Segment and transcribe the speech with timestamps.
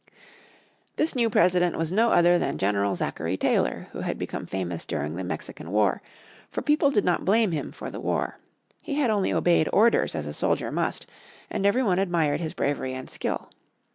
[0.95, 5.13] This new President was no other than General Zachary Taylor, who had become famous during
[5.13, 6.01] the Mexican war,
[6.49, 8.39] for people did not blame him for the war.
[8.81, 11.05] He had only obeyed orders as a soldier must
[11.51, 13.51] and every one admired his bravery and skill.